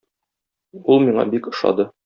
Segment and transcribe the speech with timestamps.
[0.95, 1.91] Ул миңа бик ошады.